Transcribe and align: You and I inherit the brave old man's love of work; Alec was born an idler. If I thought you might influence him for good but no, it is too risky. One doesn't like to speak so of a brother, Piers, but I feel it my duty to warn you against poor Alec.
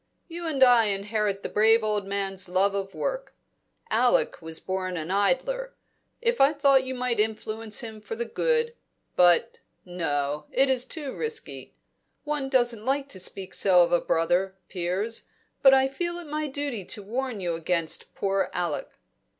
You 0.27 0.47
and 0.47 0.63
I 0.63 0.85
inherit 0.85 1.43
the 1.43 1.47
brave 1.47 1.83
old 1.83 2.07
man's 2.07 2.49
love 2.49 2.73
of 2.73 2.95
work; 2.95 3.35
Alec 3.91 4.41
was 4.41 4.59
born 4.59 4.97
an 4.97 5.11
idler. 5.11 5.75
If 6.23 6.41
I 6.41 6.53
thought 6.53 6.83
you 6.85 6.95
might 6.95 7.19
influence 7.19 7.81
him 7.81 8.01
for 8.01 8.15
good 8.15 8.73
but 9.15 9.59
no, 9.85 10.47
it 10.51 10.69
is 10.69 10.87
too 10.87 11.13
risky. 11.15 11.75
One 12.23 12.49
doesn't 12.49 12.83
like 12.83 13.09
to 13.09 13.19
speak 13.19 13.53
so 13.53 13.83
of 13.83 13.91
a 13.91 14.01
brother, 14.01 14.55
Piers, 14.69 15.25
but 15.61 15.71
I 15.71 15.87
feel 15.87 16.17
it 16.17 16.25
my 16.25 16.47
duty 16.47 16.83
to 16.85 17.03
warn 17.03 17.39
you 17.39 17.53
against 17.53 18.15
poor 18.15 18.49
Alec. 18.53 18.89